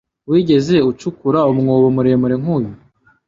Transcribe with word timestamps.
Wigeze 0.29 0.75
ucukura 0.89 1.39
umwobo 1.51 1.87
muremure 1.95 2.35
nkuyu? 2.41 2.71